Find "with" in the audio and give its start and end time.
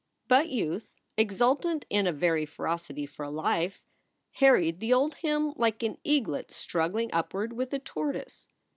7.53-7.71